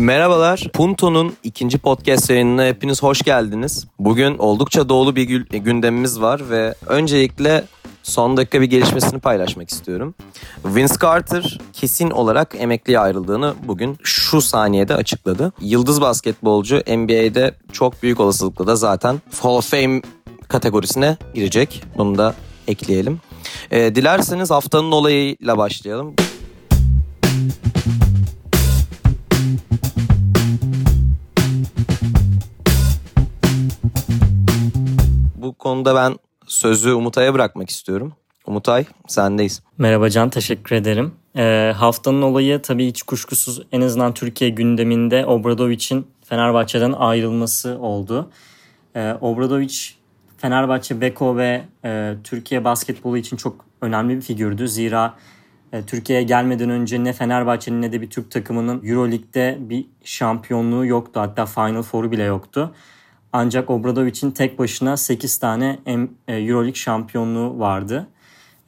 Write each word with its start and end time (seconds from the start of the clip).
Merhabalar. 0.00 0.66
Punto'nun 0.72 1.32
ikinci 1.44 1.78
podcast 1.78 2.30
yayınına 2.30 2.64
hepiniz 2.66 3.02
hoş 3.02 3.22
geldiniz. 3.22 3.86
Bugün 3.98 4.38
oldukça 4.38 4.88
doğulu 4.88 5.16
bir 5.16 5.24
gündemimiz 5.58 6.20
var 6.20 6.50
ve 6.50 6.74
öncelikle 6.86 7.64
son 8.02 8.36
dakika 8.36 8.60
bir 8.60 8.66
gelişmesini 8.66 9.20
paylaşmak 9.20 9.70
istiyorum. 9.70 10.14
Vince 10.64 10.94
Carter 11.02 11.58
kesin 11.72 12.10
olarak 12.10 12.54
emekliye 12.58 12.98
ayrıldığını 12.98 13.54
bugün 13.66 13.96
şu 14.02 14.40
saniyede 14.40 14.94
açıkladı. 14.94 15.52
Yıldız 15.60 16.00
basketbolcu 16.00 16.76
NBA'de 16.76 17.54
çok 17.72 18.02
büyük 18.02 18.20
olasılıkla 18.20 18.66
da 18.66 18.76
zaten 18.76 19.20
Hall 19.42 19.54
of 19.54 19.70
Fame 19.70 20.02
kategorisine 20.48 21.16
girecek. 21.34 21.82
Bunu 21.98 22.18
da 22.18 22.34
ekleyelim. 22.68 23.20
Ee, 23.70 23.94
dilerseniz 23.94 24.50
haftanın 24.50 24.92
olayıyla 24.92 25.58
başlayalım. 25.58 26.14
Konuda 35.60 35.94
ben 35.94 36.16
sözü 36.46 36.92
Umutay'a 36.92 37.34
bırakmak 37.34 37.70
istiyorum. 37.70 38.12
Umutay 38.46 38.84
sendeyiz. 39.08 39.62
Merhaba 39.78 40.10
Can 40.10 40.30
teşekkür 40.30 40.76
ederim. 40.76 41.12
Ee, 41.36 41.72
haftanın 41.76 42.22
olayı 42.22 42.62
tabii 42.62 42.86
hiç 42.86 43.02
kuşkusuz 43.02 43.62
en 43.72 43.80
azından 43.80 44.14
Türkiye 44.14 44.50
gündeminde 44.50 45.26
Obradovic'in 45.26 46.06
Fenerbahçe'den 46.24 46.92
ayrılması 46.92 47.78
oldu. 47.78 48.30
Ee, 48.96 49.14
Obradovic 49.20 50.00
Fenerbahçe, 50.40 51.00
Beko 51.00 51.36
ve 51.36 51.62
e, 51.84 52.14
Türkiye 52.24 52.64
basketbolu 52.64 53.18
için 53.18 53.36
çok 53.36 53.64
önemli 53.80 54.16
bir 54.16 54.20
figürdü. 54.20 54.68
Zira 54.68 55.14
e, 55.72 55.82
Türkiye'ye 55.82 56.24
gelmeden 56.24 56.70
önce 56.70 57.04
ne 57.04 57.12
Fenerbahçe'nin 57.12 57.82
ne 57.82 57.92
de 57.92 58.00
bir 58.00 58.10
Türk 58.10 58.30
takımının 58.30 58.82
Euroleague'de 58.84 59.58
bir 59.60 59.86
şampiyonluğu 60.04 60.86
yoktu. 60.86 61.20
Hatta 61.20 61.46
Final 61.46 61.82
Four'u 61.82 62.12
bile 62.12 62.22
yoktu. 62.22 62.74
Ancak 63.32 63.70
Obradovic'in 63.70 64.30
tek 64.30 64.58
başına 64.58 64.96
8 64.96 65.38
tane 65.38 65.78
e, 65.86 66.34
Euroleague 66.34 66.74
şampiyonluğu 66.74 67.58
vardı. 67.58 68.06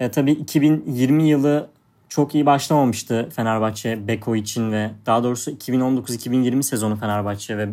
E, 0.01 0.11
tabii 0.11 0.33
2020 0.33 1.29
yılı 1.29 1.69
çok 2.09 2.35
iyi 2.35 2.47
başlamamıştı 2.47 3.29
Fenerbahçe 3.37 4.09
Beko 4.09 4.37
için 4.37 4.73
ve 4.73 4.91
daha 5.07 5.25
doğrusu 5.25 5.51
2019-2020 5.51 6.63
sezonu 6.63 6.97
Fenerbahçe 6.97 7.59
ve 7.59 7.69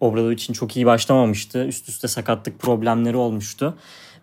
Obradovic 0.00 0.34
için 0.34 0.52
çok 0.52 0.76
iyi 0.76 0.86
başlamamıştı. 0.86 1.64
Üst 1.64 1.88
üste 1.88 2.08
sakatlık 2.08 2.58
problemleri 2.58 3.16
olmuştu. 3.16 3.74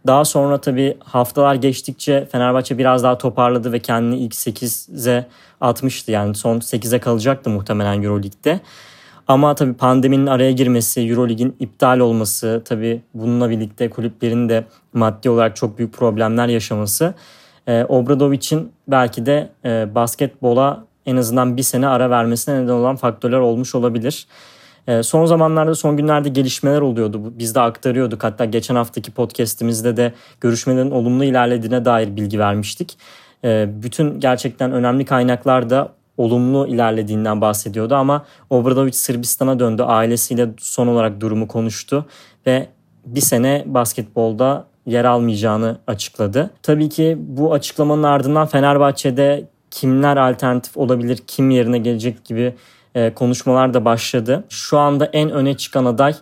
Daha 0.07 0.25
sonra 0.25 0.61
tabii 0.61 0.97
haftalar 0.99 1.55
geçtikçe 1.55 2.27
Fenerbahçe 2.31 2.77
biraz 2.77 3.03
daha 3.03 3.17
toparladı 3.17 3.71
ve 3.71 3.79
kendini 3.79 4.19
ilk 4.19 4.33
8'e 4.33 5.27
atmıştı. 5.61 6.11
Yani 6.11 6.35
son 6.35 6.59
8'e 6.59 6.99
kalacaktı 6.99 7.49
muhtemelen 7.49 8.03
Euroleague'de. 8.03 8.59
Ama 9.29 9.55
tabii 9.55 9.73
pandeminin 9.73 10.27
araya 10.27 10.51
girmesi, 10.51 11.01
Eurolig'in 11.01 11.55
iptal 11.59 11.99
olması, 11.99 12.61
tabii 12.65 13.01
bununla 13.13 13.49
birlikte 13.49 13.89
kulüplerin 13.89 14.49
de 14.49 14.65
maddi 14.93 15.29
olarak 15.29 15.55
çok 15.55 15.77
büyük 15.77 15.93
problemler 15.93 16.47
yaşaması 16.47 17.13
e, 17.67 17.85
Obradovic'in 17.89 18.71
belki 18.87 19.25
de 19.25 19.49
e, 19.65 19.95
basketbola 19.95 20.83
en 21.05 21.17
azından 21.17 21.57
bir 21.57 21.63
sene 21.63 21.87
ara 21.87 22.09
vermesine 22.09 22.63
neden 22.63 22.73
olan 22.73 22.95
faktörler 22.95 23.37
olmuş 23.37 23.75
olabilir. 23.75 24.27
E, 24.87 25.03
son 25.03 25.25
zamanlarda, 25.25 25.75
son 25.75 25.97
günlerde 25.97 26.29
gelişmeler 26.29 26.81
oluyordu. 26.81 27.33
Biz 27.39 27.55
de 27.55 27.59
aktarıyorduk. 27.59 28.23
Hatta 28.23 28.45
geçen 28.45 28.75
haftaki 28.75 29.11
podcastimizde 29.11 29.97
de 29.97 30.13
görüşmelerin 30.41 30.91
olumlu 30.91 31.23
ilerlediğine 31.23 31.85
dair 31.85 32.15
bilgi 32.15 32.39
vermiştik. 32.39 32.97
E, 33.43 33.69
bütün 33.83 34.19
gerçekten 34.19 34.71
önemli 34.71 35.05
kaynaklar 35.05 35.69
da 35.69 35.98
olumlu 36.19 36.67
ilerlediğinden 36.67 37.41
bahsediyordu 37.41 37.95
ama 37.95 38.25
Obradovic 38.49 38.93
Sırbistan'a 38.93 39.59
döndü. 39.59 39.83
Ailesiyle 39.83 40.49
son 40.59 40.87
olarak 40.87 41.21
durumu 41.21 41.47
konuştu 41.47 42.05
ve 42.45 42.67
bir 43.05 43.21
sene 43.21 43.63
basketbolda 43.65 44.65
yer 44.85 45.05
almayacağını 45.05 45.77
açıkladı. 45.87 46.49
Tabii 46.63 46.89
ki 46.89 47.17
bu 47.19 47.53
açıklamanın 47.53 48.03
ardından 48.03 48.47
Fenerbahçe'de 48.47 49.47
kimler 49.71 50.17
alternatif 50.17 50.77
olabilir, 50.77 51.19
kim 51.27 51.49
yerine 51.49 51.77
gelecek 51.77 52.25
gibi 52.25 52.55
e, 52.95 53.13
konuşmalar 53.13 53.73
da 53.73 53.85
başladı. 53.85 54.43
Şu 54.49 54.77
anda 54.77 55.05
en 55.05 55.31
öne 55.31 55.57
çıkan 55.57 55.85
aday 55.85 56.15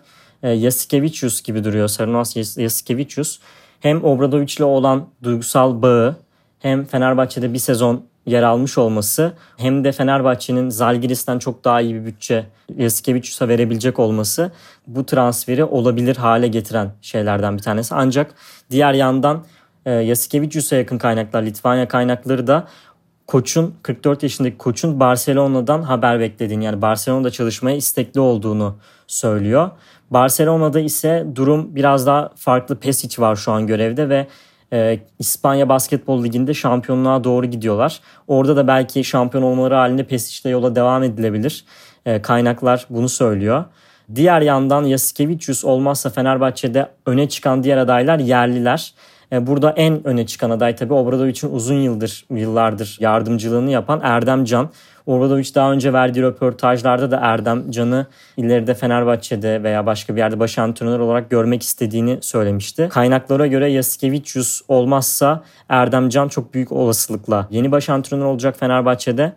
e, 0.43 0.49
Yasikevicius 0.49 1.41
gibi 1.41 1.63
duruyor. 1.63 1.88
Sarınas 1.88 2.57
Yasikevicius. 2.57 3.39
Hem 3.79 4.03
Obradovic 4.03 4.53
ile 4.57 4.63
olan 4.63 5.05
duygusal 5.23 5.81
bağı 5.81 6.16
hem 6.59 6.85
Fenerbahçe'de 6.85 7.53
bir 7.53 7.59
sezon 7.59 8.05
yer 8.27 8.43
almış 8.43 8.77
olması 8.77 9.33
hem 9.57 9.83
de 9.83 9.91
Fenerbahçe'nin 9.91 10.69
Zalgiris'ten 10.69 11.39
çok 11.39 11.63
daha 11.63 11.81
iyi 11.81 11.95
bir 11.95 12.05
bütçe 12.05 12.45
Yasikevicius'a 12.77 13.47
verebilecek 13.47 13.99
olması 13.99 14.51
bu 14.88 15.05
transferi 15.05 15.63
olabilir 15.63 16.15
hale 16.15 16.47
getiren 16.47 16.91
şeylerden 17.01 17.57
bir 17.57 17.63
tanesi. 17.63 17.95
Ancak 17.95 18.35
diğer 18.71 18.93
yandan 18.93 19.45
e, 19.85 19.91
Yasikevicius'a 19.91 20.75
yakın 20.75 20.97
kaynaklar, 20.97 21.43
Litvanya 21.43 21.87
kaynakları 21.87 22.47
da 22.47 22.67
koçun 23.27 23.75
44 23.83 24.23
yaşındaki 24.23 24.57
koçun 24.57 24.99
Barcelona'dan 24.99 25.81
haber 25.81 26.19
beklediğini 26.19 26.66
yani 26.66 26.81
Barcelona'da 26.81 27.29
çalışmaya 27.29 27.75
istekli 27.77 28.19
olduğunu 28.19 28.77
söylüyor. 29.07 29.71
Barcelona'da 30.11 30.79
ise 30.79 31.27
durum 31.35 31.75
biraz 31.75 32.07
daha 32.07 32.31
farklı. 32.35 32.75
Pesic 32.75 33.21
var 33.21 33.35
şu 33.35 33.51
an 33.51 33.67
görevde 33.67 34.09
ve 34.09 34.27
e, 34.73 35.00
İspanya 35.19 35.69
Basketbol 35.69 36.23
Ligi'nde 36.23 36.53
şampiyonluğa 36.53 37.23
doğru 37.23 37.45
gidiyorlar. 37.45 38.00
Orada 38.28 38.55
da 38.55 38.67
belki 38.67 39.03
şampiyon 39.03 39.44
olmaları 39.44 39.75
halinde 39.75 40.03
Pesic'le 40.03 40.51
yola 40.51 40.75
devam 40.75 41.03
edilebilir. 41.03 41.66
E, 42.05 42.22
kaynaklar 42.22 42.85
bunu 42.89 43.09
söylüyor. 43.09 43.66
Diğer 44.16 44.41
yandan 44.41 44.83
Yasikevicius 44.83 45.66
olmazsa 45.66 46.09
Fenerbahçe'de 46.09 46.89
öne 47.05 47.29
çıkan 47.29 47.63
diğer 47.63 47.78
adaylar 47.78 48.19
yerliler. 48.19 48.94
E, 49.31 49.47
burada 49.47 49.71
en 49.71 50.07
öne 50.07 50.25
çıkan 50.25 50.49
aday 50.49 50.75
tabii 50.75 50.93
Obradovic'in 50.93 51.51
uzun 51.51 51.75
yıldır 51.75 52.25
yıllardır 52.29 52.97
yardımcılığını 52.99 53.71
yapan 53.71 53.99
Erdem 54.03 54.45
Can. 54.45 54.69
Obradovic 55.05 55.55
daha 55.55 55.71
önce 55.71 55.93
verdiği 55.93 56.21
röportajlarda 56.21 57.11
da 57.11 57.19
Erdem 57.21 57.71
Can'ı 57.71 58.05
ileride 58.37 58.73
Fenerbahçe'de 58.73 59.63
veya 59.63 59.85
başka 59.85 60.16
bir 60.16 60.19
yerde 60.19 60.39
baş 60.39 60.57
antrenör 60.57 60.99
olarak 60.99 61.29
görmek 61.29 61.63
istediğini 61.63 62.17
söylemişti. 62.21 62.89
Kaynaklara 62.91 63.47
göre 63.47 63.71
Yasikevicius 63.71 64.61
olmazsa 64.67 65.43
Erdem 65.69 66.09
Can 66.09 66.27
çok 66.27 66.53
büyük 66.53 66.71
olasılıkla 66.71 67.47
yeni 67.51 67.71
baş 67.71 67.89
antrenör 67.89 68.25
olacak 68.25 68.59
Fenerbahçe'de. 68.59 69.33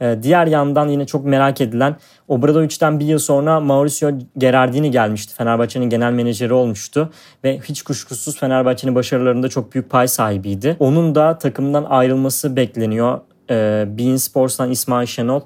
Ee, 0.00 0.18
diğer 0.22 0.46
yandan 0.46 0.88
yine 0.88 1.06
çok 1.06 1.24
merak 1.24 1.60
edilen 1.60 1.96
Obradovic'den 2.28 3.00
bir 3.00 3.04
yıl 3.04 3.18
sonra 3.18 3.60
Mauricio 3.60 4.10
Gerardini 4.38 4.90
gelmişti. 4.90 5.34
Fenerbahçe'nin 5.34 5.90
genel 5.90 6.12
menajeri 6.12 6.52
olmuştu 6.52 7.10
ve 7.44 7.58
hiç 7.58 7.82
kuşkusuz 7.82 8.38
Fenerbahçe'nin 8.38 8.94
başarılarında 8.94 9.48
çok 9.48 9.74
büyük 9.74 9.90
pay 9.90 10.08
sahibiydi. 10.08 10.76
Onun 10.78 11.14
da 11.14 11.38
takımdan 11.38 11.84
ayrılması 11.84 12.56
bekleniyor. 12.56 13.20
Ee, 13.50 13.84
Bein 13.88 14.16
Sports'tan 14.16 14.70
İsmail 14.70 15.06
Şenol 15.06 15.40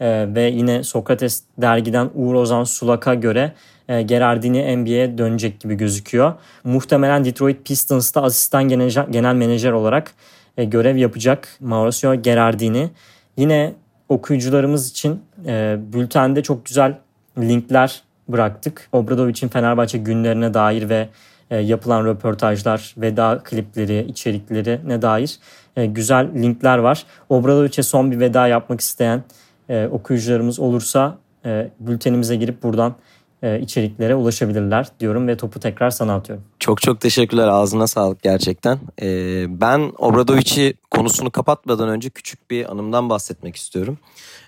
e, 0.00 0.34
ve 0.34 0.42
yine 0.42 0.82
Sokrates 0.82 1.42
dergiden 1.58 2.10
Uğur 2.14 2.34
Ozan 2.34 2.64
Sulak'a 2.64 3.14
göre 3.14 3.52
e, 3.88 4.02
Gerardini 4.02 4.76
NBA'ye 4.76 5.18
dönecek 5.18 5.60
gibi 5.60 5.74
gözüküyor. 5.74 6.32
Muhtemelen 6.64 7.24
Detroit 7.24 7.66
Pistons'ta 7.66 8.22
asistan 8.22 8.68
genel 9.10 9.34
menajer 9.34 9.72
olarak 9.72 10.12
e, 10.56 10.64
görev 10.64 10.96
yapacak 10.96 11.48
Mauricio 11.60 12.14
Gerardini. 12.14 12.90
Yine 13.36 13.74
okuyucularımız 14.08 14.90
için 14.90 15.22
e, 15.46 15.76
bültende 15.92 16.42
çok 16.42 16.66
güzel 16.66 16.98
linkler 17.38 18.02
bıraktık. 18.28 18.88
Obradovic'in 18.92 19.48
Fenerbahçe 19.48 19.98
günlerine 19.98 20.54
dair 20.54 20.88
ve 20.88 21.08
e, 21.50 21.56
yapılan 21.56 22.06
röportajlar, 22.06 22.94
veda 22.96 23.40
klipleri, 23.44 24.06
içerikleri 24.08 24.80
ne 24.86 25.02
dair 25.02 25.38
e, 25.76 25.86
güzel 25.86 26.28
linkler 26.34 26.78
var. 26.78 27.04
Obradovic'e 27.28 27.82
son 27.82 28.10
bir 28.10 28.20
veda 28.20 28.46
yapmak 28.46 28.80
isteyen 28.80 29.22
e, 29.68 29.86
okuyucularımız 29.86 30.58
olursa 30.58 31.18
e, 31.44 31.70
bültenimize 31.80 32.36
girip 32.36 32.62
buradan 32.62 32.94
e, 33.42 33.60
içeriklere 33.60 34.14
ulaşabilirler 34.14 34.86
diyorum 35.00 35.28
ve 35.28 35.36
topu 35.36 35.60
tekrar 35.60 35.90
sana 35.90 36.14
atıyorum. 36.14 36.44
Çok 36.58 36.82
çok 36.82 37.00
teşekkürler 37.00 37.48
ağzına 37.48 37.86
sağlık 37.86 38.22
gerçekten. 38.22 38.78
Ee, 39.02 39.60
ben 39.60 39.92
Obradovic'i 39.98 40.74
konusunu 40.90 41.30
kapatmadan 41.30 41.88
önce 41.88 42.10
küçük 42.10 42.50
bir 42.50 42.72
anımdan 42.72 43.10
bahsetmek 43.10 43.56
istiyorum. 43.56 43.98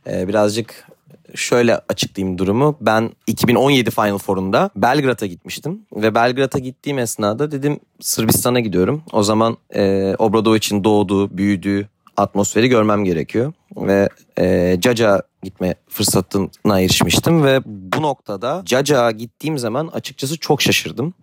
Ee, 0.06 0.28
birazcık 0.28 0.86
şöyle 1.34 1.80
açıklayayım 1.88 2.38
durumu. 2.38 2.76
Ben 2.80 3.10
2017 3.26 3.90
Final 3.90 4.18
Four'unda 4.18 4.70
Belgrad'a 4.76 5.26
gitmiştim. 5.26 5.82
Ve 5.92 6.14
Belgrad'a 6.14 6.58
gittiğim 6.58 6.98
esnada 6.98 7.50
dedim 7.50 7.80
Sırbistan'a 8.00 8.60
gidiyorum. 8.60 9.02
O 9.12 9.22
zaman 9.22 9.56
e, 9.74 10.14
Obradovic'in 10.18 10.84
doğduğu, 10.84 11.38
büyüdüğü 11.38 11.88
atmosferi 12.16 12.68
görmem 12.68 13.04
gerekiyor. 13.04 13.52
Ve 13.76 14.08
e, 14.38 14.76
Caca 14.80 15.22
gitme 15.42 15.74
fırsatına 15.88 16.80
erişmiştim 16.80 17.44
ve 17.44 17.60
bu 17.66 18.02
noktada 18.02 18.62
Caca'ya 18.64 19.10
gittiğim 19.10 19.58
zaman 19.58 19.86
açıkçası 19.86 20.38
çok 20.38 20.62
şaşırdım. 20.62 21.14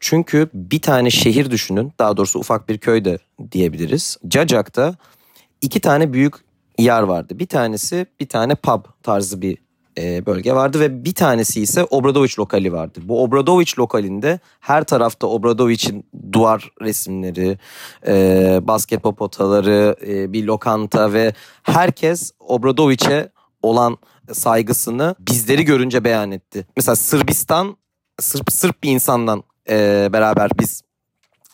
Çünkü 0.00 0.48
bir 0.54 0.82
tane 0.82 1.10
şehir 1.10 1.50
düşünün, 1.50 1.92
daha 1.98 2.16
doğrusu 2.16 2.38
ufak 2.38 2.68
bir 2.68 2.78
köyde 2.78 3.18
diyebiliriz. 3.52 4.16
Cacak'ta 4.28 4.96
iki 5.60 5.80
tane 5.80 6.12
büyük 6.12 6.34
yer 6.78 7.02
vardı. 7.02 7.38
Bir 7.38 7.46
tanesi 7.46 8.06
bir 8.20 8.28
tane 8.28 8.54
pub 8.54 8.84
tarzı 9.02 9.42
bir 9.42 9.58
e, 9.98 10.26
bölge 10.26 10.52
vardı 10.52 10.80
ve 10.80 11.04
bir 11.04 11.14
tanesi 11.14 11.60
ise 11.60 11.84
Obradoviç 11.84 12.38
lokali 12.38 12.72
vardı. 12.72 13.00
Bu 13.02 13.22
Obradoviç 13.22 13.78
lokalinde 13.78 14.40
her 14.60 14.84
tarafta 14.84 15.26
Obradoviç'in 15.26 16.06
duvar 16.32 16.70
resimleri, 16.82 17.58
e, 18.06 18.58
basketbol 18.62 19.14
potaları, 19.14 19.96
e, 20.06 20.32
bir 20.32 20.44
lokanta 20.44 21.12
ve 21.12 21.32
herkes 21.62 22.32
Obradoviç'e 22.40 23.33
olan 23.64 23.98
saygısını 24.32 25.14
bizleri 25.18 25.64
görünce 25.64 26.04
beyan 26.04 26.30
etti. 26.30 26.66
Mesela 26.76 26.96
Sırbistan, 26.96 27.76
Sırp, 28.20 28.52
Sırp 28.52 28.82
bir 28.82 28.90
insandan 28.90 29.42
e, 29.68 30.08
beraber 30.12 30.50
biz 30.60 30.82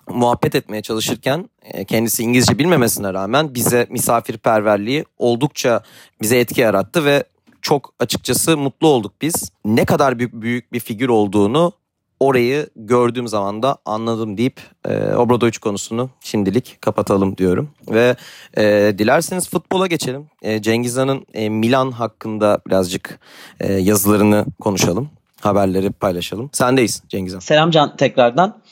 muhabbet 0.09 0.55
etmeye 0.55 0.83
çalışırken 0.83 1.51
e, 1.62 1.85
kendisi 1.85 2.23
İngilizce 2.23 2.59
bilmemesine 2.59 3.15
rağmen 3.15 3.55
bize 3.55 3.87
misafirperverliği 3.91 5.05
oldukça 5.19 5.83
bize 6.23 6.39
etki 6.39 6.61
yarattı 6.61 7.05
ve 7.05 7.25
çok 7.62 7.95
açıkçası 7.99 8.57
mutlu 8.57 8.89
olduk 8.89 9.12
biz. 9.23 9.53
Ne 9.65 9.85
kadar 9.85 10.19
büyük 10.19 10.73
bir 10.73 10.81
figür 10.81 11.09
olduğunu 11.09 11.73
orayı 12.21 12.67
gördüğüm 12.77 13.29
zaman 13.29 13.63
da 13.63 13.77
anladım 13.85 14.39
deyip 14.39 14.61
e, 14.89 15.15
Obradoviç 15.15 15.59
konusunu 15.59 16.11
şimdilik 16.21 16.79
kapatalım 16.81 17.37
diyorum. 17.37 17.71
Ve 17.91 18.17
e, 18.57 18.95
dilerseniz 18.99 19.51
futbola 19.51 19.87
geçelim. 19.87 20.27
E, 20.43 20.63
Cengiz 20.63 20.97
Han'ın 20.97 21.27
e, 21.35 21.49
Milan 21.49 21.91
hakkında 21.91 22.61
birazcık 22.67 23.21
e, 23.61 23.73
yazılarını 23.73 24.47
konuşalım. 24.61 25.11
Haberleri 25.41 25.91
paylaşalım. 25.91 26.51
Sendeyiz 26.53 27.03
Cengiz 27.09 27.35
Han. 27.35 27.41
Selam 27.41 27.71
Can 27.71 27.97
tekrardan. 27.97 28.63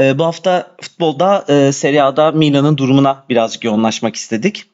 E, 0.00 0.18
bu 0.18 0.24
hafta 0.24 0.70
futbolda 0.80 1.44
e, 1.48 1.72
Serie 1.72 2.00
A'da 2.00 2.32
Milan'ın 2.32 2.76
durumuna 2.76 3.24
birazcık 3.28 3.64
yoğunlaşmak 3.64 4.16
istedik. 4.16 4.66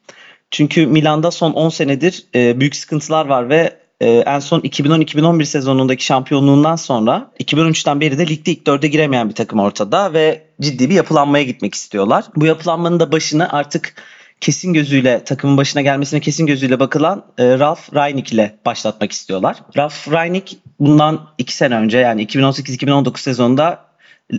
Çünkü 0.51 0.87
Milan'da 0.87 1.31
son 1.31 1.53
10 1.53 1.69
senedir 1.69 2.25
e, 2.35 2.59
büyük 2.59 2.75
sıkıntılar 2.75 3.25
var 3.25 3.49
ve 3.49 3.86
e, 4.01 4.09
en 4.09 4.39
son 4.39 4.59
2010-2011 4.59 5.45
sezonundaki 5.45 6.05
şampiyonluğundan 6.05 6.75
sonra 6.75 7.31
2013'ten 7.39 8.01
beri 8.01 8.17
de 8.17 8.27
ligde 8.27 8.51
ilk 8.51 8.67
dörde 8.67 8.87
giremeyen 8.87 9.29
bir 9.29 9.35
takım 9.35 9.59
ortada 9.59 10.13
ve 10.13 10.43
ciddi 10.61 10.89
bir 10.89 10.95
yapılanmaya 10.95 11.43
gitmek 11.43 11.75
istiyorlar. 11.75 12.25
Bu 12.35 12.45
yapılanmanın 12.45 12.99
da 12.99 13.11
başını 13.11 13.53
artık 13.53 13.93
kesin 14.41 14.73
gözüyle 14.73 15.23
takımın 15.23 15.57
başına 15.57 15.81
gelmesine 15.81 16.19
kesin 16.19 16.45
gözüyle 16.45 16.79
bakılan 16.79 17.25
e, 17.37 17.59
Ralf 17.59 17.93
Rangnick 17.93 18.35
ile 18.35 18.55
başlatmak 18.65 19.11
istiyorlar. 19.11 19.57
Ralf 19.77 20.11
Rangnick 20.11 20.57
bundan 20.79 21.29
2 21.37 21.53
sene 21.53 21.75
önce 21.75 21.97
yani 21.97 22.25
2018-2019 22.25 23.19
sezonunda 23.19 23.87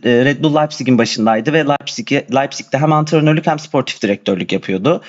e, 0.04 0.24
Red 0.24 0.42
Bull 0.42 0.54
Leipzig'in 0.56 0.98
başındaydı 0.98 1.52
ve 1.52 1.58
Leipzig, 1.58 2.12
Leipzig'te 2.12 2.78
hem 2.78 2.92
antrenörlük 2.92 3.46
hem 3.46 3.58
sportif 3.58 4.02
direktörlük 4.02 4.52
yapıyordu. 4.52 5.02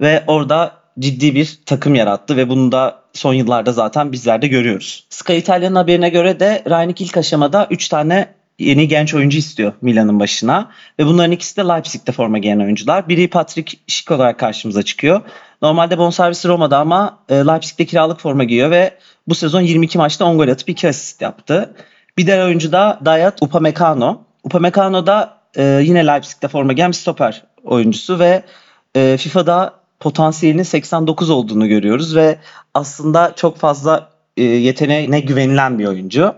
Ve 0.00 0.24
orada 0.26 0.72
ciddi 0.98 1.34
bir 1.34 1.58
takım 1.66 1.94
yarattı 1.94 2.36
ve 2.36 2.48
bunu 2.48 2.72
da 2.72 3.05
son 3.16 3.34
yıllarda 3.34 3.72
zaten 3.72 4.12
bizler 4.12 4.42
de 4.42 4.46
görüyoruz. 4.46 5.06
Sky 5.10 5.38
Italia'nın 5.38 5.74
haberine 5.74 6.08
göre 6.08 6.40
de 6.40 6.62
Rangnick 6.70 7.04
ilk 7.04 7.16
aşamada 7.16 7.66
3 7.70 7.88
tane 7.88 8.28
yeni 8.58 8.88
genç 8.88 9.14
oyuncu 9.14 9.38
istiyor 9.38 9.72
Milan'ın 9.82 10.20
başına. 10.20 10.70
Ve 10.98 11.06
bunların 11.06 11.32
ikisi 11.32 11.56
de 11.56 11.60
Leipzig'te 11.60 12.12
forma 12.12 12.38
giyen 12.38 12.60
oyuncular. 12.60 13.08
Biri 13.08 13.30
Patrick 13.30 13.78
Schick 13.86 14.10
olarak 14.10 14.38
karşımıza 14.38 14.82
çıkıyor. 14.82 15.20
Normalde 15.62 15.98
bonservisi 15.98 16.48
Roma'da 16.48 16.78
ama 16.78 17.18
e, 17.28 17.34
Leipzig'te 17.34 17.84
kiralık 17.84 18.20
forma 18.20 18.44
giyiyor 18.44 18.70
ve 18.70 18.94
bu 19.28 19.34
sezon 19.34 19.60
22 19.60 19.98
maçta 19.98 20.24
10 20.24 20.38
gol 20.38 20.48
atıp 20.48 20.68
2 20.68 20.88
asist 20.88 21.22
yaptı. 21.22 21.74
Bir 22.18 22.26
diğer 22.26 22.44
oyuncu 22.44 22.72
da 22.72 23.00
Dayat 23.04 23.42
Upamecano. 23.42 24.22
Upamecano 24.44 25.06
da 25.06 25.38
e, 25.56 25.80
yine 25.82 26.06
Leipzig'te 26.06 26.48
forma 26.48 26.72
giyen 26.72 26.90
bir 26.90 26.96
stoper 26.96 27.42
oyuncusu 27.64 28.18
ve 28.18 28.42
e, 28.94 29.16
FIFA'da 29.16 29.74
potansiyelinin 30.00 30.62
89 30.62 31.30
olduğunu 31.30 31.68
görüyoruz 31.68 32.16
ve 32.16 32.38
aslında 32.74 33.32
çok 33.36 33.56
fazla 33.58 34.10
e, 34.36 34.42
yeteneğine 34.42 35.20
güvenilen 35.20 35.78
bir 35.78 35.86
oyuncu. 35.86 36.34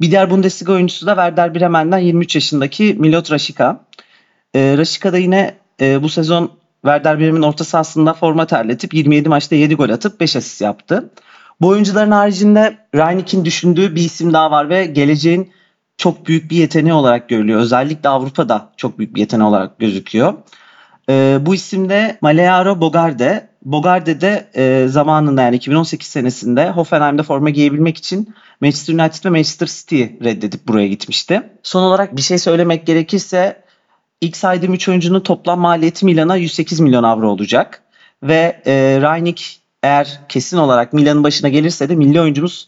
Bir 0.00 0.10
diğer 0.10 0.30
Bundesliga 0.30 0.72
oyuncusu 0.72 1.06
da 1.06 1.14
Werder 1.14 1.54
Bremen'den 1.54 1.98
23 1.98 2.34
yaşındaki 2.34 2.96
Milot 2.98 3.32
Rashica. 3.32 3.80
E, 4.54 4.78
Rashica 4.78 5.12
da 5.12 5.18
yine 5.18 5.54
e, 5.80 6.02
bu 6.02 6.08
sezon 6.08 6.50
Werder 6.82 7.18
Bremen'in 7.18 7.42
orta 7.42 7.64
sahasında 7.64 8.14
forma 8.14 8.46
terletip 8.46 8.94
27 8.94 9.28
maçta 9.28 9.56
7 9.56 9.74
gol 9.74 9.88
atıp 9.88 10.20
5 10.20 10.36
asist 10.36 10.60
yaptı. 10.60 11.10
Bu 11.60 11.68
oyuncuların 11.68 12.10
haricinde 12.10 12.78
Reinike'in 12.94 13.44
düşündüğü 13.44 13.94
bir 13.94 14.02
isim 14.02 14.32
daha 14.32 14.50
var 14.50 14.68
ve 14.68 14.86
geleceğin 14.86 15.52
çok 15.96 16.26
büyük 16.26 16.50
bir 16.50 16.56
yeteneği 16.56 16.94
olarak 16.94 17.28
görülüyor. 17.28 17.60
Özellikle 17.60 18.08
Avrupa'da 18.08 18.72
çok 18.76 18.98
büyük 18.98 19.14
bir 19.14 19.20
yeteneği 19.20 19.48
olarak 19.48 19.78
gözüküyor. 19.78 20.34
E, 21.10 21.38
bu 21.40 21.54
isim 21.54 21.88
de 21.88 22.18
Malearo 22.20 22.80
Bogarde. 22.80 23.48
Bogarde 23.64 24.20
de 24.20 24.48
e, 24.56 24.88
zamanında 24.88 25.42
yani 25.42 25.56
2018 25.56 26.08
senesinde 26.08 26.70
Hoffenheim'de 26.70 27.22
forma 27.22 27.50
giyebilmek 27.50 27.96
için 27.96 28.34
Manchester 28.60 28.94
United 28.94 29.24
ve 29.24 29.30
Manchester 29.30 29.66
City 29.66 30.02
reddedip 30.02 30.68
buraya 30.68 30.88
gitmişti. 30.88 31.42
Son 31.62 31.82
olarak 31.82 32.16
bir 32.16 32.22
şey 32.22 32.38
söylemek 32.38 32.86
gerekirse 32.86 33.62
ilk 34.20 34.36
saydığım 34.36 34.74
3 34.74 34.88
oyuncunun 34.88 35.20
toplam 35.20 35.60
maliyeti 35.60 36.04
Milan'a 36.04 36.36
108 36.36 36.80
milyon 36.80 37.02
avro 37.02 37.28
olacak. 37.28 37.82
Ve 38.22 38.62
e, 38.66 38.98
Rangnick 39.02 39.44
eğer 39.82 40.20
kesin 40.28 40.56
olarak 40.56 40.92
Milan'ın 40.92 41.24
başına 41.24 41.48
gelirse 41.48 41.88
de 41.88 41.94
milli 41.94 42.20
oyuncumuz 42.20 42.66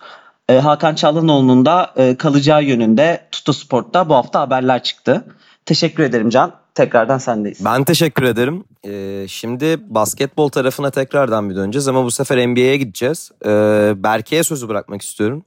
e, 0.48 0.58
Hakan 0.58 0.94
Çalhanoğlu'nun 0.94 1.66
da 1.66 1.92
e, 1.96 2.16
kalacağı 2.16 2.64
yönünde 2.64 3.28
Tutto 3.32 3.52
Sport'ta 3.52 4.08
bu 4.08 4.14
hafta 4.14 4.40
haberler 4.40 4.82
çıktı. 4.82 5.24
Teşekkür 5.66 6.02
ederim 6.02 6.30
Can. 6.30 6.65
Tekrardan 6.76 7.18
sendeyiz. 7.18 7.64
Ben 7.64 7.84
teşekkür 7.84 8.22
ederim. 8.22 8.64
Ee, 8.86 9.24
şimdi 9.28 9.76
basketbol 9.94 10.48
tarafına 10.48 10.90
tekrardan 10.90 11.50
bir 11.50 11.56
döneceğiz 11.56 11.88
ama 11.88 12.04
bu 12.04 12.10
sefer 12.10 12.48
NBA'ye 12.48 12.76
gideceğiz. 12.76 13.30
Ee, 13.44 13.48
Berke'ye 13.96 14.44
sözü 14.44 14.68
bırakmak 14.68 15.02
istiyorum. 15.02 15.44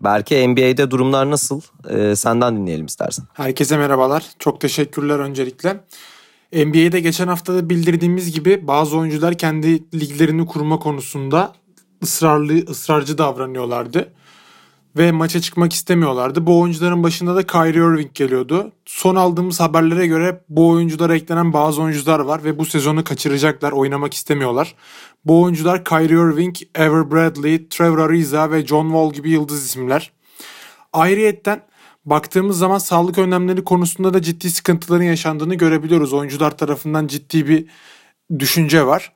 Berke 0.00 0.48
NBA'de 0.48 0.90
durumlar 0.90 1.30
nasıl? 1.30 1.60
Ee, 1.90 2.16
senden 2.16 2.56
dinleyelim 2.56 2.86
istersen. 2.86 3.24
Herkese 3.32 3.76
merhabalar. 3.76 4.24
Çok 4.38 4.60
teşekkürler 4.60 5.18
öncelikle. 5.18 5.80
NBA'de 6.52 7.00
geçen 7.00 7.28
hafta 7.28 7.54
da 7.54 7.70
bildirdiğimiz 7.70 8.32
gibi 8.32 8.66
bazı 8.66 8.96
oyuncular 8.96 9.34
kendi 9.34 10.00
liglerini 10.00 10.46
kurma 10.46 10.78
konusunda 10.78 11.52
ısrarlı 12.02 12.70
ısrarcı 12.70 13.18
davranıyorlardı 13.18 14.12
ve 14.98 15.12
maça 15.12 15.40
çıkmak 15.40 15.72
istemiyorlardı. 15.72 16.46
Bu 16.46 16.60
oyuncuların 16.60 17.02
başında 17.02 17.36
da 17.36 17.46
Kyrie 17.46 17.78
Irving 17.78 18.14
geliyordu. 18.14 18.72
Son 18.86 19.16
aldığımız 19.16 19.60
haberlere 19.60 20.06
göre 20.06 20.40
bu 20.48 20.68
oyunculara 20.68 21.16
eklenen 21.16 21.52
bazı 21.52 21.82
oyuncular 21.82 22.20
var 22.20 22.44
ve 22.44 22.58
bu 22.58 22.64
sezonu 22.64 23.04
kaçıracaklar, 23.04 23.72
oynamak 23.72 24.14
istemiyorlar. 24.14 24.74
Bu 25.24 25.42
oyuncular 25.42 25.84
Kyrie 25.84 26.16
Irving, 26.16 26.56
Ever 26.74 27.10
Bradley, 27.10 27.68
Trevor 27.68 27.98
Ariza 27.98 28.50
ve 28.50 28.66
John 28.66 28.84
Wall 28.84 29.12
gibi 29.12 29.30
yıldız 29.30 29.64
isimler. 29.64 30.12
Ayrıyetten 30.92 31.62
baktığımız 32.04 32.58
zaman 32.58 32.78
sağlık 32.78 33.18
önlemleri 33.18 33.64
konusunda 33.64 34.14
da 34.14 34.22
ciddi 34.22 34.50
sıkıntıların 34.50 35.04
yaşandığını 35.04 35.54
görebiliyoruz. 35.54 36.12
Oyuncular 36.12 36.58
tarafından 36.58 37.06
ciddi 37.06 37.48
bir 37.48 37.66
düşünce 38.38 38.86
var. 38.86 39.12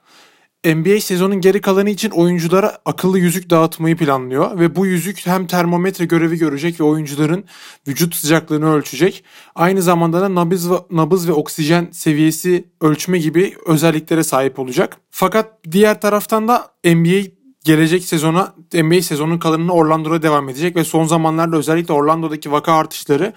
NBA 0.65 1.01
sezonun 1.01 1.41
geri 1.41 1.61
kalanı 1.61 1.91
için 1.91 2.11
oyunculara 2.11 2.79
akıllı 2.85 3.19
yüzük 3.19 3.51
dağıtmayı 3.51 3.97
planlıyor 3.97 4.59
ve 4.59 4.77
bu 4.77 4.87
yüzük 4.87 5.27
hem 5.27 5.47
termometre 5.47 6.05
görevi 6.05 6.39
görecek 6.39 6.81
ve 6.81 6.85
oyuncuların 6.85 7.45
vücut 7.89 8.15
sıcaklığını 8.15 8.75
ölçecek. 8.75 9.25
Aynı 9.55 9.83
zamanda 9.83 10.21
da 10.21 10.35
nabız 10.35 10.71
ve, 10.71 10.75
nabız 10.91 11.29
ve 11.29 11.33
oksijen 11.33 11.89
seviyesi 11.93 12.65
ölçme 12.81 13.19
gibi 13.19 13.55
özelliklere 13.67 14.25
sahip 14.25 14.59
olacak. 14.59 14.97
Fakat 15.11 15.59
diğer 15.73 16.01
taraftan 16.01 16.49
da 16.49 16.71
NBA 16.85 17.29
gelecek 17.65 18.05
sezona 18.05 18.55
NBA 18.75 19.03
sezonun 19.03 19.39
kalanını 19.39 19.73
Orlando'da 19.73 20.23
devam 20.23 20.49
edecek 20.49 20.77
ve 20.77 20.85
son 20.85 21.05
zamanlarda 21.05 21.57
özellikle 21.57 21.95
Orlando'daki 21.95 22.53
vaka 22.53 22.73
artışları 22.73 23.33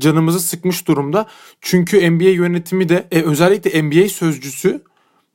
canımızı 0.00 0.40
sıkmış 0.40 0.88
durumda. 0.88 1.26
Çünkü 1.60 2.10
NBA 2.10 2.28
yönetimi 2.28 2.88
de 2.88 3.06
e, 3.10 3.22
özellikle 3.22 3.82
NBA 3.82 4.08
sözcüsü 4.08 4.82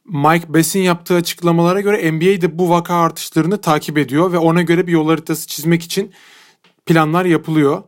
Mike 0.05 0.53
Bass'in 0.53 0.81
yaptığı 0.81 1.15
açıklamalara 1.15 1.81
göre 1.81 2.12
NBA 2.12 2.41
de 2.41 2.60
bu 2.60 2.70
vaka 2.70 2.96
artışlarını 2.96 3.62
takip 3.62 3.98
ediyor 3.98 4.31
ve 4.31 4.38
ona 4.38 4.62
göre 4.62 4.88
bir 4.88 4.91
yol 4.91 5.08
haritası 5.08 5.48
çizmek 5.48 5.84
için 5.84 6.12
planlar 6.86 7.25
yapılıyor. 7.25 7.84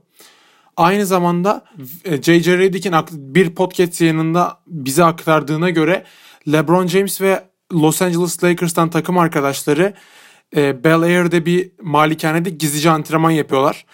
Aynı 0.77 1.05
zamanda 1.05 1.65
J.J. 2.21 2.57
Redick'in 2.57 2.93
bir 3.11 3.55
podcast 3.55 4.01
yayınında 4.01 4.59
bize 4.67 5.03
aktardığına 5.03 5.69
göre 5.69 6.03
LeBron 6.51 6.87
James 6.87 7.21
ve 7.21 7.43
Los 7.73 8.01
Angeles 8.01 8.43
Lakers'tan 8.43 8.89
takım 8.89 9.17
arkadaşları 9.17 9.93
e, 10.55 10.83
Bel 10.83 11.01
Air'de 11.01 11.45
bir 11.45 11.71
malikanede 11.81 12.49
gizlice 12.49 12.89
antrenman 12.89 13.31
yapıyorlar. 13.31 13.85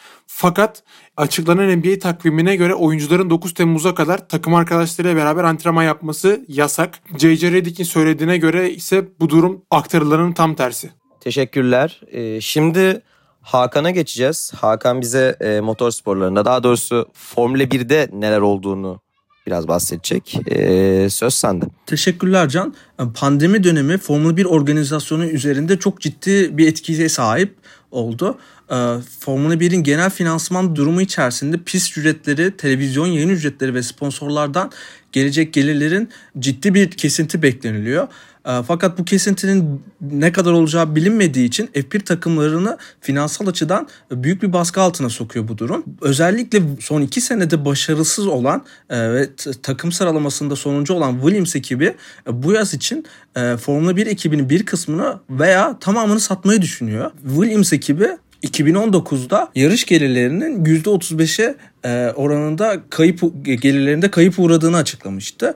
Fakat 0.42 0.84
açıklanan 1.18 1.78
NBA 1.78 2.00
takvimine 2.00 2.56
göre 2.56 2.76
oyuncuların 2.76 3.30
9 3.30 3.54
Temmuz'a 3.54 3.96
kadar 3.96 4.28
takım 4.28 4.54
arkadaşlarıyla 4.56 5.16
beraber 5.16 5.44
antrenman 5.44 5.84
yapması 5.84 6.46
yasak. 6.48 7.00
J.J. 7.18 7.52
Redick'in 7.52 7.84
söylediğine 7.84 8.38
göre 8.38 8.72
ise 8.72 9.08
bu 9.20 9.30
durum 9.30 9.62
aktarılanın 9.72 10.32
tam 10.32 10.56
tersi. 10.56 10.90
Teşekkürler. 11.20 12.02
Ee, 12.08 12.42
şimdi 12.42 13.02
Hakan'a 13.42 13.92
geçeceğiz. 13.92 14.52
Hakan 14.60 15.02
bize 15.02 15.38
e, 15.40 15.60
motor 15.60 15.92
sporlarında 15.92 16.46
daha 16.46 16.64
doğrusu 16.64 17.10
Formula 17.14 17.64
1'de 17.64 18.10
neler 18.14 18.42
olduğunu 18.42 19.02
biraz 19.50 19.68
bahsedecek. 19.68 20.40
Ee, 20.52 21.08
söz 21.10 21.34
sende. 21.34 21.66
Teşekkürler 21.86 22.50
Can. 22.50 22.74
Pandemi 23.16 23.64
dönemi 23.64 23.98
Formula 23.98 24.38
1 24.38 24.46
organizasyonu 24.46 25.26
üzerinde 25.26 25.80
çok 25.80 26.02
ciddi 26.02 26.58
bir 26.58 26.68
etkiye 26.68 27.10
sahip. 27.10 27.56
oldu. 27.92 28.38
Ee, 28.72 28.76
Formula 29.20 29.54
1'in 29.54 29.84
genel 29.84 30.10
finansman 30.10 30.76
durumu 30.76 31.02
içerisinde 31.02 31.58
pist 31.58 31.98
ücretleri, 31.98 32.58
televizyon 32.58 33.08
yayın 33.08 33.30
ücretleri 33.30 33.74
ve 33.74 33.84
sponsorlardan 33.84 34.72
gelecek 35.12 35.54
gelirlerin 35.54 36.10
ciddi 36.40 36.74
bir 36.74 36.92
kesinti 36.92 37.42
bekleniliyor. 37.42 38.08
Ee, 38.50 38.64
fakat 38.68 38.98
bu 38.98 39.06
kesintinin 39.06 39.84
ne 40.02 40.32
kadar 40.32 40.52
olacağı 40.52 40.96
bilinmediği 40.96 41.48
için 41.48 41.68
F1 41.68 42.00
takımlarını 42.00 42.78
finansal 43.02 43.48
açıdan 43.48 43.88
büyük 44.12 44.44
bir 44.44 44.54
baskı 44.54 44.82
altına 44.82 45.10
sokuyor 45.10 45.48
bu 45.48 45.58
durum. 45.58 45.84
Özellikle 46.02 46.62
son 46.80 47.02
iki 47.02 47.22
senede 47.22 47.66
başarısız 47.66 48.28
olan 48.28 48.66
e, 48.90 49.14
ve 49.14 49.30
takım 49.64 49.92
sıralamasında 49.92 50.56
sonuncu 50.56 50.94
olan 50.94 51.14
Williams 51.22 51.56
ekibi 51.56 51.96
e, 52.28 52.44
bu 52.44 52.54
yaz 52.54 52.74
için 52.74 53.06
e, 53.36 53.58
Formula 53.58 53.96
1 53.96 54.08
ekibinin 54.08 54.50
bir 54.50 54.66
kısmını 54.66 55.20
veya 55.30 55.80
tamamını 55.80 56.20
satmayı 56.20 56.62
düşünüyor. 56.62 57.12
Williams 57.28 57.74
ekibi 57.74 58.08
2019'da 58.44 59.52
yarış 59.56 59.86
gelirlerinin 59.86 60.66
%35'e 60.66 61.56
e, 61.84 62.12
oranında 62.12 62.82
kayıp 62.90 63.22
gelirlerinde 63.44 64.12
kayıp 64.12 64.40
uğradığını 64.40 64.78
açıklamıştı. 64.78 65.56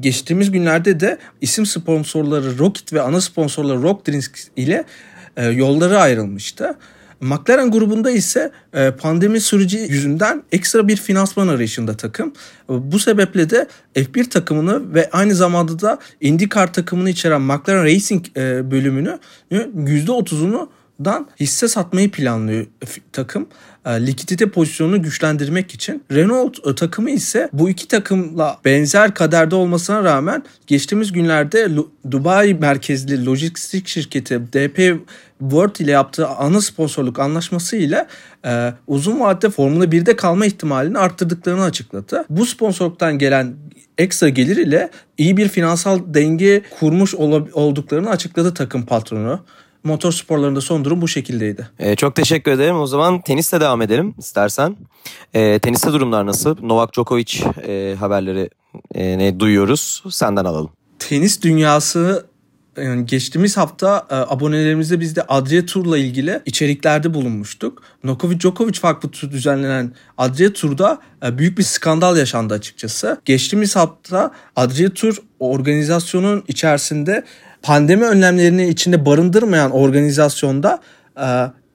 Geçtiğimiz 0.00 0.50
günlerde 0.50 1.00
de 1.00 1.18
isim 1.40 1.66
sponsorları 1.66 2.58
Rocket 2.58 2.92
ve 2.92 3.00
ana 3.00 3.20
sponsorları 3.20 3.82
Rock 3.82 4.08
Drinks 4.08 4.48
ile 4.56 4.84
e, 5.36 5.46
yolları 5.46 5.98
ayrılmıştı. 5.98 6.74
McLaren 7.20 7.70
grubunda 7.70 8.10
ise 8.10 8.52
e, 8.74 8.90
pandemi 8.90 9.40
süreci 9.40 9.78
yüzünden 9.78 10.42
ekstra 10.52 10.88
bir 10.88 10.96
finansman 10.96 11.48
arayışında 11.48 11.96
takım. 11.96 12.32
Bu 12.68 12.98
sebeple 12.98 13.50
de 13.50 13.66
F1 13.96 14.28
takımını 14.28 14.94
ve 14.94 15.10
aynı 15.12 15.34
zamanda 15.34 15.80
da 15.80 15.98
IndyCar 16.20 16.72
takımını 16.72 17.10
içeren 17.10 17.40
McLaren 17.40 17.84
Racing 17.84 18.26
bölümünü 18.70 19.18
%30'unu 19.52 20.68
dan 21.04 21.28
hisse 21.40 21.68
satmayı 21.68 22.10
planlıyor 22.10 22.66
takım. 23.12 23.46
E, 23.86 24.06
likidite 24.06 24.50
pozisyonunu 24.50 25.02
güçlendirmek 25.02 25.74
için. 25.74 26.04
Renault 26.12 26.66
e, 26.66 26.74
takımı 26.74 27.10
ise 27.10 27.48
bu 27.52 27.70
iki 27.70 27.88
takımla 27.88 28.58
benzer 28.64 29.14
kaderde 29.14 29.54
olmasına 29.54 30.04
rağmen 30.04 30.42
geçtiğimiz 30.66 31.12
günlerde 31.12 31.68
Dubai 32.10 32.54
merkezli 32.54 33.26
lojistik 33.26 33.88
şirketi 33.88 34.40
DP 34.52 35.00
World 35.38 35.76
ile 35.76 35.90
yaptığı 35.90 36.28
ana 36.28 36.60
sponsorluk 36.60 37.18
anlaşması 37.18 37.76
ile 37.76 38.06
e, 38.44 38.72
uzun 38.86 39.20
vadede 39.20 39.50
Formula 39.50 39.84
1'de 39.84 40.16
kalma 40.16 40.46
ihtimalini 40.46 40.98
arttırdıklarını 40.98 41.62
açıkladı. 41.62 42.24
Bu 42.30 42.46
sponsorluktan 42.46 43.18
gelen 43.18 43.54
ekstra 43.98 44.28
gelir 44.28 44.56
ile 44.56 44.90
iyi 45.18 45.36
bir 45.36 45.48
finansal 45.48 46.00
denge 46.06 46.62
kurmuş 46.80 47.14
olduklarını 47.14 48.10
açıkladı 48.10 48.54
takım 48.54 48.86
patronu 48.86 49.44
motor 49.84 50.12
sporlarında 50.12 50.60
son 50.60 50.84
durum 50.84 51.02
bu 51.02 51.08
şekildeydi. 51.08 51.68
Ee, 51.78 51.96
çok 51.96 52.14
teşekkür 52.14 52.50
ederim. 52.50 52.80
O 52.80 52.86
zaman 52.86 53.20
tenisle 53.20 53.60
devam 53.60 53.82
edelim 53.82 54.14
istersen. 54.18 54.76
Ee, 55.34 55.58
teniste 55.58 55.92
durumlar 55.92 56.26
nasıl? 56.26 56.56
Novak 56.62 56.94
Djokovic 56.94 57.40
e, 57.66 57.96
haberleri 57.98 58.50
e, 58.94 59.18
ne 59.18 59.40
duyuyoruz? 59.40 60.02
Senden 60.10 60.44
alalım. 60.44 60.70
Tenis 60.98 61.42
dünyası 61.42 62.26
yani 62.76 63.06
geçtiğimiz 63.06 63.56
hafta 63.56 64.06
e, 64.10 64.14
abonelerimizde 64.14 65.00
biz 65.00 65.16
de 65.16 65.22
Adria 65.22 65.66
Tur'la 65.66 65.98
ilgili 65.98 66.40
içeriklerde 66.46 67.14
bulunmuştuk. 67.14 67.82
Novak 68.04 68.40
Djokovic 68.40 68.80
farklı 68.80 69.12
düzenlenen 69.12 69.92
Adria 70.18 70.52
Tur'da 70.52 70.98
e, 71.24 71.38
büyük 71.38 71.58
bir 71.58 71.62
skandal 71.62 72.16
yaşandı 72.16 72.54
açıkçası. 72.54 73.20
Geçtiğimiz 73.24 73.76
hafta 73.76 74.32
Adria 74.56 74.90
Tur 74.90 75.16
organizasyonun 75.38 76.44
içerisinde 76.48 77.24
pandemi 77.62 78.04
önlemlerini 78.04 78.68
içinde 78.68 79.06
barındırmayan 79.06 79.70
organizasyonda 79.70 80.80
e, 81.16 81.26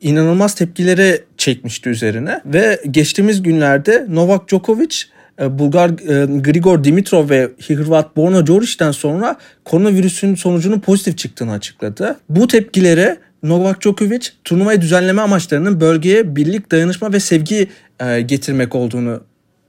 inanılmaz 0.01 0.55
tepkileri 0.55 1.23
çekmişti 1.37 1.89
üzerine 1.89 2.41
ve 2.45 2.81
geçtiğimiz 2.91 3.43
günlerde 3.43 4.05
Novak 4.09 4.47
Djokovic 4.47 4.95
e, 5.41 5.59
Bulgar 5.59 5.89
e, 5.89 6.39
Grigor 6.41 6.83
Dimitrov 6.83 7.29
ve 7.29 7.49
Hırvat 7.67 8.17
Borna 8.17 8.47
Đoric'ten 8.47 8.91
sonra 8.91 9.37
koronavirüsün 9.65 10.35
sonucunun 10.35 10.79
pozitif 10.79 11.17
çıktığını 11.17 11.51
açıkladı. 11.51 12.19
Bu 12.29 12.47
tepkilere 12.47 13.17
Novak 13.43 13.81
Djokovic 13.81 14.27
turnuvayı 14.43 14.81
düzenleme 14.81 15.21
amaçlarının 15.21 15.81
bölgeye 15.81 16.35
birlik, 16.35 16.71
dayanışma 16.71 17.13
ve 17.13 17.19
sevgi 17.19 17.67
e, 17.99 18.21
getirmek 18.21 18.75
olduğunu 18.75 19.23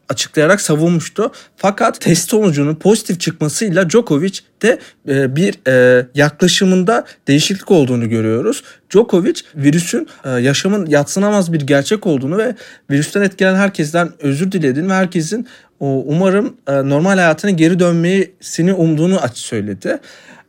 açıklayarak 0.09 0.61
savunmuştu. 0.61 1.33
Fakat 1.57 2.01
test 2.01 2.31
sonucunun 2.31 2.75
pozitif 2.75 3.21
çıkmasıyla 3.21 3.91
Djokovic 3.91 4.39
de 4.63 4.79
e, 5.09 5.37
bir 5.37 5.55
e, 5.69 6.07
yaklaşımında 6.15 7.05
değişiklik 7.29 7.71
olduğunu 7.71 8.09
görüyoruz. 8.09 8.63
Djokovic 8.91 9.41
virüsün 9.57 10.09
e, 10.25 10.31
yaşamın 10.31 10.87
yatsınamaz 10.87 11.53
bir 11.53 11.61
gerçek 11.61 12.07
olduğunu 12.07 12.39
ve 12.39 12.55
virüsten 12.91 13.23
etkilenen 13.23 13.57
herkesten 13.57 14.11
özür 14.21 14.53
dilediğini 14.53 14.89
ve 14.89 14.95
herkesin 14.95 15.47
umarım 15.81 16.57
normal 16.69 17.15
hayatına 17.15 17.51
geri 17.51 17.79
dönmesini 17.79 18.73
umduğunu 18.73 19.19
açı 19.19 19.41
söyledi. 19.41 19.99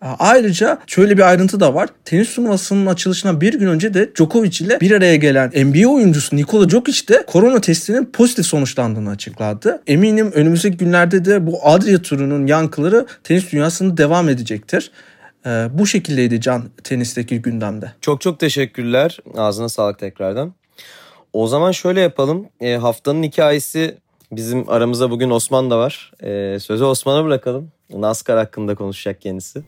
Ayrıca 0.01 0.79
şöyle 0.87 1.17
bir 1.17 1.29
ayrıntı 1.29 1.59
da 1.59 1.73
var. 1.73 1.89
Tenis 2.05 2.35
turnuvasının 2.35 2.85
açılışına 2.85 3.41
bir 3.41 3.53
gün 3.53 3.67
önce 3.67 3.93
de 3.93 4.15
Djokovic 4.15 4.65
ile 4.65 4.79
bir 4.81 4.91
araya 4.91 5.15
gelen 5.15 5.49
NBA 5.49 5.87
oyuncusu 5.87 6.35
Nikola 6.35 6.69
Djokic 6.69 7.07
de 7.07 7.23
korona 7.27 7.61
testinin 7.61 8.05
pozitif 8.05 8.45
sonuçlandığını 8.45 9.09
açıkladı. 9.09 9.81
Eminim 9.87 10.31
önümüzdeki 10.31 10.77
günlerde 10.77 11.25
de 11.25 11.47
bu 11.47 11.59
Adria 11.63 12.01
turunun 12.01 12.47
yankıları 12.47 13.05
tenis 13.23 13.51
dünyasında 13.51 13.97
devam 13.97 14.29
edecektir. 14.29 14.91
Ee, 15.45 15.67
bu 15.73 15.87
şekildeydi 15.87 16.41
Can 16.41 16.63
tenisteki 16.83 17.41
gündemde. 17.41 17.91
Çok 18.01 18.21
çok 18.21 18.39
teşekkürler. 18.39 19.19
Ağzına 19.37 19.69
sağlık 19.69 19.99
tekrardan. 19.99 20.53
O 21.33 21.47
zaman 21.47 21.71
şöyle 21.71 22.01
yapalım. 22.01 22.47
E, 22.61 22.75
haftanın 22.75 23.23
hikayesi 23.23 23.97
bizim 24.31 24.69
aramızda 24.69 25.11
bugün 25.11 25.29
Osman 25.29 25.71
da 25.71 25.77
var. 25.77 26.11
E, 26.23 26.59
sözü 26.59 26.83
Osman'a 26.83 27.25
bırakalım. 27.25 27.71
NASCAR 27.93 28.37
hakkında 28.37 28.75
konuşacak 28.75 29.21
kendisi. 29.21 29.63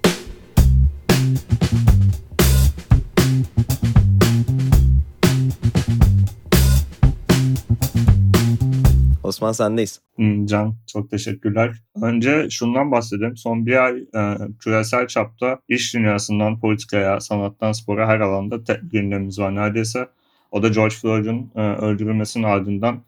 Osman 9.32 9.52
sendeyiz. 9.52 10.02
Can 10.46 10.76
çok 10.88 11.12
teşekkürler. 11.12 11.76
Önce 12.02 12.50
şundan 12.50 12.92
bahsedeyim. 12.92 13.38
Son 13.38 13.66
bir 13.66 13.86
ay 13.86 13.98
e, 14.16 14.38
küresel 14.60 15.08
çapta 15.08 15.60
iş 15.68 15.94
dünyasından 15.94 16.60
politikaya, 16.60 17.20
sanattan 17.20 17.72
spora 17.72 18.08
her 18.08 18.20
alanda 18.20 18.64
tek 18.64 18.92
gündemimiz 18.92 19.40
var 19.40 19.56
neredeyse. 19.56 20.08
O 20.52 20.64
da 20.64 20.68
George 20.68 20.96
Floyd'un 20.96 21.52
e, 21.56 21.62
öldürülmesinin 21.62 22.44
ardından 22.44 23.02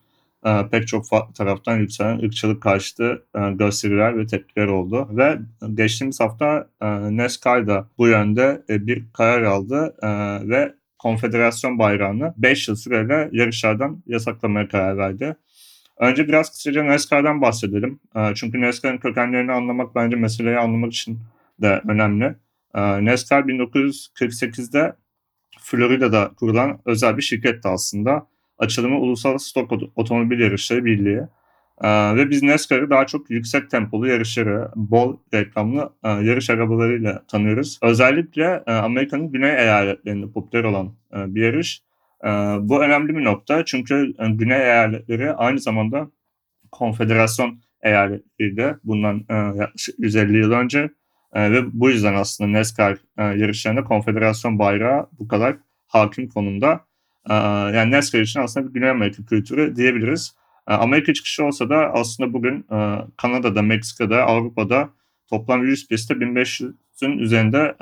pek 0.71 0.87
çok 0.87 1.05
taraftan 1.35 1.77
yükselen 1.77 2.19
ırkçılık 2.19 2.63
karşıtı 2.63 3.25
e, 3.35 3.51
gösteriler 3.51 4.17
ve 4.17 4.27
tepkiler 4.27 4.67
oldu. 4.67 5.07
Ve 5.11 5.37
geçtiğimiz 5.73 6.19
hafta 6.19 6.67
e, 6.81 6.87
NASCAR 7.17 7.67
da 7.67 7.87
bu 7.97 8.07
yönde 8.07 8.63
e, 8.69 8.87
bir 8.87 9.03
karar 9.13 9.41
aldı 9.43 9.95
e, 10.01 10.09
ve 10.49 10.73
konfederasyon 10.99 11.79
bayrağını 11.79 12.33
5 12.37 12.67
yıl 12.67 12.75
süreyle 12.75 13.29
yarışlardan 13.31 14.03
yasaklamaya 14.07 14.67
karar 14.67 14.97
verdi. 14.97 15.35
Önce 15.99 16.27
biraz 16.27 16.49
kısaca 16.49 16.85
NASCAR'dan 16.85 17.41
bahsedelim. 17.41 17.99
E, 18.15 18.35
çünkü 18.35 18.61
NASCAR'ın 18.61 18.97
kökenlerini 18.97 19.51
anlamak 19.51 19.95
bence 19.95 20.15
meseleyi 20.15 20.57
anlamak 20.57 20.93
için 20.93 21.19
de 21.61 21.81
önemli. 21.87 22.35
E, 22.75 23.05
NASCAR 23.05 23.43
1948'de 23.43 24.95
Florida'da 25.59 26.31
kurulan 26.35 26.79
özel 26.85 27.17
bir 27.17 27.21
şirketti 27.21 27.67
aslında 27.67 28.27
açılımı 28.57 28.99
Ulusal 28.99 29.37
Stok 29.37 29.71
Otomobil 29.95 30.39
Yarışları 30.39 30.85
Birliği. 30.85 31.21
Ee, 31.81 32.15
ve 32.15 32.29
biz 32.29 32.43
NASCAR'ı 32.43 32.89
daha 32.89 33.05
çok 33.05 33.29
yüksek 33.29 33.69
tempolu 33.69 34.07
yarışları, 34.07 34.69
bol 34.75 35.17
reklamlı 35.33 35.93
e, 36.03 36.09
yarış 36.09 36.49
arabalarıyla 36.49 37.23
tanıyoruz. 37.27 37.79
Özellikle 37.81 38.63
e, 38.67 38.71
Amerika'nın 38.71 39.31
güney 39.31 39.51
eyaletlerinde 39.51 40.31
popüler 40.31 40.63
olan 40.63 40.93
e, 41.13 41.35
bir 41.35 41.43
yarış. 41.43 41.81
E, 42.23 42.27
bu 42.59 42.83
önemli 42.83 43.15
bir 43.15 43.23
nokta 43.23 43.65
çünkü 43.65 44.13
e, 44.19 44.27
güney 44.29 44.61
eyaletleri 44.61 45.33
aynı 45.33 45.59
zamanda 45.59 46.11
konfederasyon 46.71 47.59
eyaletleriydi 47.83 48.77
bundan 48.83 49.25
e, 49.29 49.33
yaklaşık 49.33 49.99
150 49.99 50.37
yıl 50.37 50.51
önce. 50.51 50.89
E, 51.33 51.51
ve 51.51 51.79
bu 51.79 51.89
yüzden 51.89 52.13
aslında 52.13 52.59
NASCAR 52.59 52.97
e, 53.17 53.23
yarışlarında 53.23 53.83
konfederasyon 53.83 54.59
bayrağı 54.59 55.09
bu 55.19 55.27
kadar 55.27 55.55
hakim 55.87 56.29
konumda. 56.29 56.85
Yani 57.73 57.91
NASCAR 57.91 58.21
için 58.21 58.39
aslında 58.39 58.67
bir 58.67 58.73
Güney 58.73 58.89
Amerika 58.89 59.25
kültürü 59.25 59.75
diyebiliriz. 59.75 60.35
Amerika 60.67 61.13
çıkışı 61.13 61.45
olsa 61.45 61.69
da 61.69 61.93
aslında 61.93 62.33
bugün 62.33 62.65
Kanada'da, 63.17 63.61
Meksika'da, 63.61 64.23
Avrupa'da 64.23 64.89
toplam 65.29 65.63
100 65.63 65.87
pistte 65.87 66.13
1500'ün 66.13 67.17
üzerinde 67.17 67.75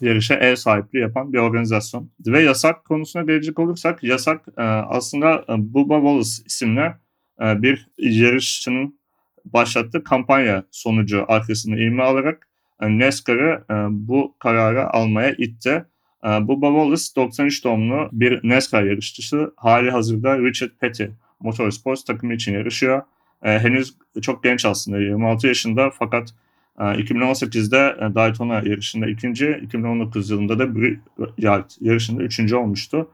yarışa 0.00 0.34
ev 0.34 0.56
sahipliği 0.56 0.98
yapan 0.98 1.32
bir 1.32 1.38
organizasyon. 1.38 2.10
Ve 2.26 2.42
yasak 2.42 2.84
konusuna 2.84 3.22
gelecek 3.22 3.58
olursak 3.58 4.04
yasak 4.04 4.44
aslında 4.88 5.44
Bubba 5.48 5.94
Wallace 5.94 6.42
isimli 6.46 6.92
bir 7.40 7.88
yarışçının 7.98 8.98
başlattığı 9.44 10.04
kampanya 10.04 10.64
sonucu 10.70 11.24
arkasında 11.28 11.76
ilmi 11.76 12.02
alarak 12.02 12.48
NASCAR'ı 12.80 13.64
bu 13.90 14.36
kararı 14.38 14.90
almaya 14.90 15.32
itti. 15.32 15.84
Ee, 16.24 16.48
Bubba 16.48 16.66
Wallace 16.66 17.04
93 17.16 17.64
doğumlu 17.64 18.08
bir 18.12 18.40
NASCAR 18.48 18.82
yarışçısı. 18.82 19.54
Hali 19.56 19.90
hazırda 19.90 20.38
Richard 20.38 20.70
Petty 20.80 21.04
Motorsports 21.40 22.04
takımı 22.04 22.34
için 22.34 22.52
yarışıyor. 22.52 23.02
Ee, 23.42 23.58
henüz 23.58 23.94
çok 24.22 24.42
genç 24.42 24.64
aslında 24.64 25.00
26 25.00 25.46
yaşında 25.46 25.90
fakat 25.90 26.34
2018'de 26.78 27.96
e, 28.00 28.14
Daytona 28.14 28.54
yarışında 28.54 29.06
ikinci, 29.06 29.60
2019 29.62 30.30
yılında 30.30 30.58
da 30.58 30.74
Brickyard 30.74 31.70
yarışında 31.80 32.22
üçüncü 32.22 32.56
olmuştu. 32.56 33.08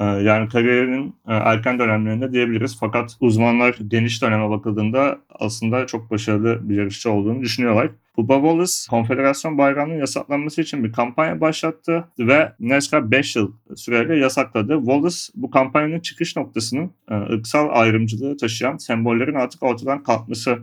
Ee, 0.00 0.04
yani 0.04 0.48
kariyerinin 0.48 1.08
e, 1.28 1.34
erken 1.34 1.78
dönemlerinde 1.78 2.32
diyebiliriz. 2.32 2.76
Fakat 2.80 3.16
uzmanlar 3.20 3.76
geniş 3.88 4.22
döneme 4.22 4.50
bakıldığında 4.50 5.18
aslında 5.30 5.86
çok 5.86 6.10
başarılı 6.10 6.68
bir 6.68 6.76
yarışçı 6.76 7.10
olduğunu 7.10 7.40
düşünüyorlar. 7.40 7.90
Bubba 8.16 8.34
Wallace 8.34 8.72
konfederasyon 8.90 9.58
bayrağının 9.58 9.94
yasaklanması 9.94 10.62
için 10.62 10.84
bir 10.84 10.92
kampanya 10.92 11.40
başlattı 11.40 12.04
ve 12.18 12.52
NASCAR 12.60 13.10
5 13.10 13.36
yıl 13.36 13.52
süreyle 13.76 14.16
yasakladı. 14.16 14.76
Wallace 14.76 15.16
bu 15.34 15.50
kampanyanın 15.50 16.00
çıkış 16.00 16.36
noktasının 16.36 16.90
e, 17.10 17.14
ırksal 17.14 17.68
ayrımcılığı 17.72 18.36
taşıyan 18.36 18.76
sembollerin 18.76 19.34
artık 19.34 19.62
ortadan 19.62 20.02
kalkması 20.02 20.58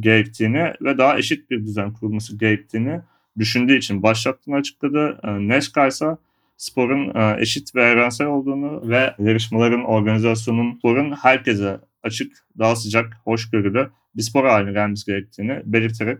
gerektiğini 0.00 0.72
ve 0.82 0.98
daha 0.98 1.18
eşit 1.18 1.50
bir 1.50 1.66
düzen 1.66 1.92
kurulması 1.92 2.38
gerektiğini 2.38 3.00
düşündüğü 3.38 3.76
için 3.76 4.02
başlattığını 4.02 4.56
açıkladı. 4.56 5.20
E, 5.24 5.48
NASCAR 5.48 5.88
ise 5.88 6.16
sporun 6.56 7.14
e, 7.14 7.36
eşit 7.40 7.74
ve 7.74 7.82
evrensel 7.82 8.26
olduğunu 8.26 8.88
ve 8.88 9.14
yarışmaların, 9.18 9.84
organizasyonun, 9.84 10.74
sporun 10.78 11.12
herkese 11.12 11.80
açık, 12.02 12.32
daha 12.58 12.76
sıcak, 12.76 13.16
hoşgörülü 13.24 13.90
bir 14.16 14.22
spor 14.22 14.44
haline 14.44 14.72
gelmesi 14.72 15.06
gerektiğini 15.06 15.62
belirterek 15.64 16.18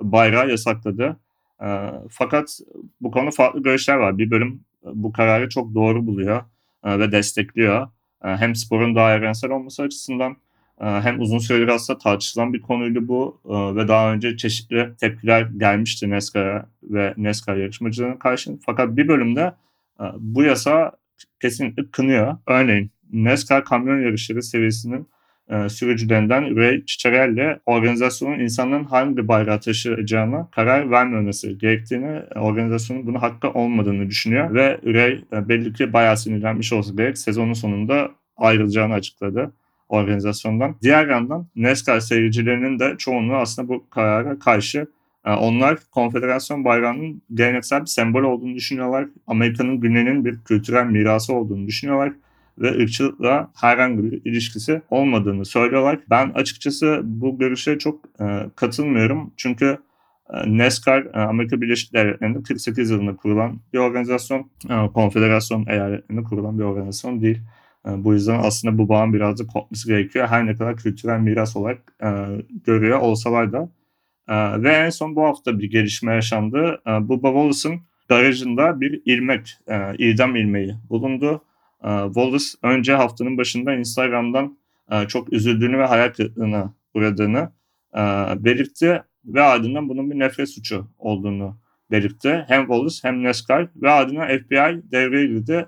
bayrağı 0.00 0.50
yasakladı. 0.50 1.16
E, 1.62 1.68
fakat 2.10 2.58
bu 3.00 3.10
konu 3.10 3.30
farklı 3.30 3.62
görüşler 3.62 3.96
var. 3.96 4.18
Bir 4.18 4.30
bölüm 4.30 4.60
bu 4.84 5.12
kararı 5.12 5.48
çok 5.48 5.74
doğru 5.74 6.06
buluyor 6.06 6.42
e, 6.84 6.98
ve 6.98 7.12
destekliyor. 7.12 7.88
Hem 8.22 8.54
sporun 8.54 8.96
daha 8.96 9.14
evrensel 9.14 9.50
olması 9.50 9.82
açısından 9.82 10.36
hem 10.78 11.20
uzun 11.20 11.38
süredir 11.38 11.68
aslında 11.68 11.98
tartışılan 11.98 12.52
bir 12.52 12.62
konuydu 12.62 13.08
bu 13.08 13.40
ve 13.76 13.88
daha 13.88 14.12
önce 14.12 14.36
çeşitli 14.36 14.90
tepkiler 15.00 15.42
gelmişti 15.42 16.10
NASCAR'a 16.10 16.66
ve 16.82 17.14
NASCAR 17.16 17.56
yarışmacılarına 17.56 18.18
karşı. 18.18 18.58
Fakat 18.66 18.96
bir 18.96 19.08
bölümde 19.08 19.54
bu 20.18 20.42
yasa 20.42 20.92
kesinlikle 21.40 21.90
kınıyor. 21.92 22.36
Örneğin 22.46 22.90
NASCAR 23.12 23.64
kamyon 23.64 24.02
yarışları 24.02 24.42
seviyesinin 24.42 25.08
e, 25.48 25.68
sürücülerinden 25.68 26.56
Ray 26.56 26.84
Ciccarelli 26.84 27.58
organizasyonun 27.66 28.38
insanların 28.38 28.84
hangi 28.84 29.28
bayrağı 29.28 29.60
taşıyacağına 29.60 30.48
karar 30.50 30.90
vermemesi 30.90 31.58
gerektiğini, 31.58 32.22
organizasyonun 32.36 33.06
bunu 33.06 33.22
hakkı 33.22 33.50
olmadığını 33.50 34.08
düşünüyor 34.08 34.54
ve 34.54 34.78
Ray 34.84 35.24
e, 35.32 35.48
belli 35.48 35.72
ki 35.72 35.92
bayağı 35.92 36.16
sinirlenmiş 36.16 36.72
olsa 36.72 36.94
gerek 36.94 37.18
sezonun 37.18 37.52
sonunda 37.52 38.10
ayrılacağını 38.36 38.94
açıkladı 38.94 39.52
organizasyondan. 39.88 40.76
Diğer 40.82 41.08
yandan 41.08 41.46
NASCAR 41.56 42.00
seyircilerinin 42.00 42.78
de 42.78 42.94
çoğunluğu 42.98 43.36
aslında 43.36 43.68
bu 43.68 43.90
karara 43.90 44.38
karşı 44.38 44.78
ee, 44.78 44.93
onlar 45.24 45.78
konfederasyon 45.90 46.64
bayrağının 46.64 47.22
geleneksel 47.34 47.80
bir 47.80 47.86
sembol 47.86 48.22
olduğunu 48.22 48.54
düşünüyorlar. 48.54 49.06
Amerika'nın 49.26 49.80
güneyinin 49.80 50.24
bir 50.24 50.38
kültürel 50.44 50.86
mirası 50.86 51.34
olduğunu 51.34 51.66
düşünüyorlar 51.66 52.12
ve 52.58 52.70
ırkçılıkla 52.70 53.50
herhangi 53.60 54.04
bir 54.04 54.30
ilişkisi 54.30 54.82
olmadığını 54.90 55.44
söylüyorlar. 55.44 55.98
Ben 56.10 56.30
açıkçası 56.30 57.00
bu 57.04 57.38
görüşe 57.38 57.78
çok 57.78 58.04
e, 58.20 58.24
katılmıyorum. 58.56 59.32
Çünkü 59.36 59.78
e, 60.34 60.58
NASCAR 60.58 61.04
e, 61.04 61.20
Amerika 61.20 61.60
Birleşik 61.60 61.92
Devletleri'nde 61.92 62.42
48 62.42 62.90
yılında 62.90 63.16
kurulan 63.16 63.60
bir 63.72 63.78
organizasyon. 63.78 64.50
E, 64.70 64.92
konfederasyon 64.94 65.66
eyaletlerinde 65.66 66.22
kurulan 66.22 66.58
bir 66.58 66.64
organizasyon 66.64 67.22
değil. 67.22 67.40
E, 67.88 68.04
bu 68.04 68.12
yüzden 68.12 68.38
aslında 68.42 68.78
bu 68.78 68.88
bağın 68.88 69.12
biraz 69.12 69.38
da 69.38 69.46
kopması 69.46 69.88
gerekiyor. 69.88 70.26
Her 70.26 70.46
ne 70.46 70.54
kadar 70.56 70.76
kültürel 70.76 71.20
miras 71.20 71.56
olarak 71.56 71.78
e, 72.02 72.08
görüyor 72.66 72.98
olsalar 72.98 73.52
da 73.52 73.68
ee, 74.28 74.62
ve 74.62 74.72
en 74.72 74.90
son 74.90 75.16
bu 75.16 75.22
hafta 75.22 75.58
bir 75.58 75.70
gelişme 75.70 76.14
yaşandı. 76.14 76.82
Ee, 76.86 77.08
Bubba 77.08 77.28
Wallace'ın 77.28 77.80
garajında 78.08 78.80
bir 78.80 79.02
ilmek, 79.04 79.58
e, 79.68 79.94
idam 79.98 80.36
ilmeği 80.36 80.74
bulundu. 80.90 81.44
Ee, 81.84 81.88
Wallace 82.04 82.44
önce 82.62 82.94
haftanın 82.94 83.38
başında 83.38 83.74
Instagram'dan 83.74 84.58
e, 84.90 85.08
çok 85.08 85.32
üzüldüğünü 85.32 85.78
ve 85.78 85.86
hayal 85.86 86.08
kırıklığına 86.08 86.74
uğradığını 86.94 87.52
e, 87.94 88.00
belirtti 88.44 89.02
ve 89.24 89.42
ardından 89.42 89.88
bunun 89.88 90.10
bir 90.10 90.18
nefret 90.18 90.50
suçu 90.50 90.88
olduğunu 90.98 91.56
belirtti. 91.90 92.44
Hem 92.48 92.60
Wallace 92.60 92.98
hem 93.02 93.24
NASCAR 93.24 93.68
ve 93.76 93.90
ardından 93.90 94.28
FBI 94.28 94.92
devreye 94.92 95.26
girdi. 95.26 95.66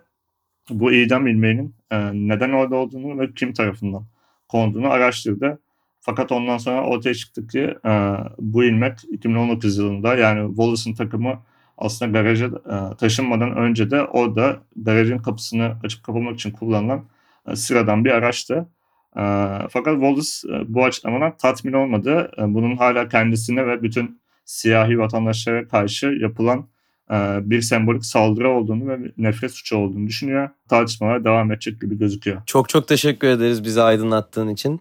Bu 0.71 0.93
idam 0.93 1.27
ilmeğinin 1.27 1.75
neden 2.13 2.51
orada 2.51 2.77
olduğunu 2.77 3.21
ve 3.21 3.35
kim 3.35 3.53
tarafından 3.53 4.07
konduğunu 4.49 4.91
araştırdı. 4.91 5.59
Fakat 6.07 6.33
ondan 6.33 6.59
sonra 6.59 6.87
ortaya 6.87 7.15
çıktı 7.15 7.47
ki 7.47 7.75
e, 7.85 8.15
bu 8.39 8.65
ilmek 8.65 8.99
2019 9.11 9.79
yılında 9.79 10.17
yani 10.17 10.49
Wallace'ın 10.49 10.95
takımı 10.95 11.43
aslında 11.79 12.11
garaja 12.11 12.47
e, 12.47 12.97
taşınmadan 12.97 13.57
önce 13.57 13.91
de 13.91 14.03
orada 14.03 14.57
garajın 14.77 15.19
kapısını 15.19 15.77
açıp 15.85 16.05
kapamak 16.05 16.35
için 16.35 16.51
kullanılan 16.51 17.05
e, 17.49 17.57
sıradan 17.57 18.05
bir 18.05 18.11
araçtı. 18.11 18.69
E, 19.17 19.23
fakat 19.71 19.95
Wallace 19.95 20.31
e, 20.55 20.75
bu 20.75 20.85
açıklamadan 20.85 21.37
tatmin 21.37 21.73
olmadı. 21.73 22.31
E, 22.39 22.55
bunun 22.55 22.77
hala 22.77 23.09
kendisine 23.09 23.67
ve 23.67 23.83
bütün 23.83 24.21
siyahi 24.45 24.99
vatandaşlara 24.99 25.69
karşı 25.69 26.07
yapılan 26.07 26.67
e, 27.11 27.15
bir 27.51 27.61
sembolik 27.61 28.05
saldırı 28.05 28.51
olduğunu 28.51 28.89
ve 28.89 28.99
nefret 29.19 29.51
suçu 29.51 29.77
olduğunu 29.77 30.07
düşünüyor. 30.07 30.49
Tartışmalar 30.69 31.25
devam 31.25 31.53
edecek 31.53 31.81
gibi 31.81 31.99
gözüküyor. 31.99 32.43
Çok 32.47 32.69
çok 32.69 32.89
teşekkür 32.89 33.29
ederiz 33.29 33.65
bizi 33.65 33.83
aydınlattığın 33.83 34.49
için. 34.49 34.81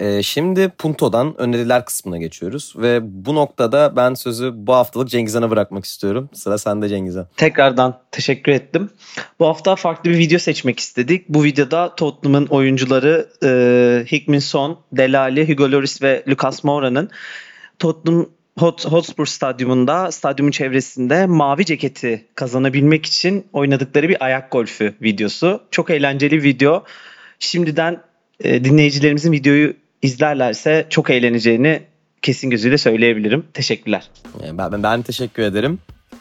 Ee, 0.00 0.22
şimdi 0.22 0.68
Punto'dan 0.68 1.40
öneriler 1.40 1.84
kısmına 1.84 2.18
geçiyoruz 2.18 2.74
ve 2.76 3.00
bu 3.02 3.34
noktada 3.34 3.96
ben 3.96 4.14
sözü 4.14 4.52
bu 4.54 4.74
haftalık 4.74 5.08
Cengizhan'a 5.08 5.50
bırakmak 5.50 5.84
istiyorum. 5.84 6.28
Sıra 6.32 6.58
sende 6.58 6.88
Cengizhan. 6.88 7.26
Tekrardan 7.36 8.00
teşekkür 8.10 8.52
ettim. 8.52 8.90
Bu 9.38 9.46
hafta 9.46 9.76
farklı 9.76 10.10
bir 10.10 10.18
video 10.18 10.38
seçmek 10.38 10.80
istedik. 10.80 11.28
Bu 11.28 11.44
videoda 11.44 11.94
Tottenham'ın 11.94 12.46
oyuncuları 12.46 13.28
e, 13.42 14.04
Hickmin 14.12 14.38
Son, 14.38 14.78
Delali, 14.92 15.48
Hugo 15.48 15.72
Lloris 15.72 16.02
ve 16.02 16.24
Lucas 16.28 16.64
Moura'nın 16.64 17.10
Tottenham 17.78 18.26
Hot, 18.58 18.86
Hotspur 18.86 19.26
Stadyumunda, 19.26 20.12
stadyumun 20.12 20.50
çevresinde 20.50 21.26
mavi 21.26 21.64
ceketi 21.64 22.26
kazanabilmek 22.34 23.06
için 23.06 23.46
oynadıkları 23.52 24.08
bir 24.08 24.24
ayak 24.24 24.50
golfü 24.50 24.94
videosu. 25.02 25.62
Çok 25.70 25.90
eğlenceli 25.90 26.42
video. 26.42 26.84
Şimdiden 27.38 28.00
e, 28.44 28.64
dinleyicilerimizin 28.64 29.32
videoyu 29.32 29.74
izlerlerse 30.02 30.86
çok 30.90 31.10
eğleneceğini 31.10 31.82
kesin 32.22 32.50
gözüyle 32.50 32.78
söyleyebilirim. 32.78 33.44
Teşekkürler. 33.54 34.10
Ben, 34.58 34.82
ben 34.82 35.02
teşekkür 35.02 35.42
ederim. 35.42 35.78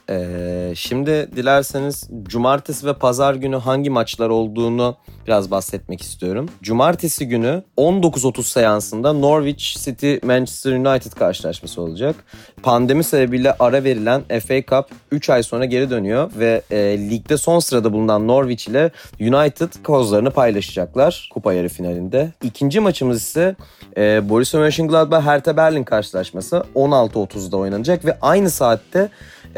Ee, 0.10 0.74
şimdi 0.76 1.30
dilerseniz 1.36 2.10
cumartesi 2.24 2.88
ve 2.88 2.93
pazar 2.93 3.36
günü 3.36 3.56
hangi 3.56 3.89
maçlar 3.89 4.30
olduğunu 4.30 4.98
biraz 5.28 5.52
bahsetmek 5.52 6.02
istiyorum. 6.02 6.50
Cumartesi 6.62 7.28
günü 7.28 7.63
19.30 7.78 8.43
seansında 8.43 9.13
Norwich 9.13 9.84
City 9.84 10.15
Manchester 10.24 10.72
United 10.72 11.12
karşılaşması 11.12 11.82
olacak. 11.82 12.15
Pandemi 12.63 13.04
sebebiyle 13.04 13.56
ara 13.60 13.84
verilen 13.84 14.22
FA 14.22 14.62
Cup 14.62 14.86
3 15.12 15.30
ay 15.30 15.43
sonra 15.43 15.65
geri 15.65 15.89
dönüyor 15.89 16.32
ve 16.39 16.62
e, 16.72 16.78
ligde 17.10 17.38
son 17.38 17.60
sırada 17.60 17.93
bulunan 17.93 18.28
Norwich 18.28 18.67
ile 18.67 18.91
United 19.20 19.84
kozlarını 19.84 20.32
paylaşacaklar 20.32 21.30
kupa 21.34 21.54
yarı 21.54 21.70
finalinde. 21.70 22.32
İkinci 22.43 22.80
maçımız 22.80 23.22
ise 23.22 23.56
e, 23.98 24.30
Borussia 24.30 24.60
Mönchengladbach 24.60 25.26
Hertha 25.26 25.58
Berlin 25.58 25.84
karşılaşması 25.84 26.63
16.30'da 26.76 27.58
oynanacak 27.58 28.06
ve 28.06 28.17
aynı 28.22 28.50
saatte 28.50 29.10